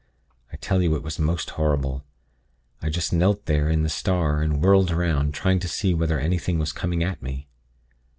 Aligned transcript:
I 0.51 0.55
tell 0.57 0.81
you 0.81 0.95
it 0.95 1.03
was 1.03 1.19
most 1.19 1.51
horrible. 1.51 2.03
I 2.81 2.89
just 2.89 3.13
knelt 3.13 3.45
there 3.45 3.69
in 3.69 3.83
the 3.83 3.87
star, 3.89 4.41
and 4.41 4.59
whirled 4.59 4.89
'round, 4.89 5.35
trying 5.35 5.59
to 5.59 5.67
see 5.67 5.93
whether 5.93 6.19
anything 6.19 6.57
was 6.57 6.73
coming 6.73 7.03
at 7.03 7.21
me. 7.21 7.47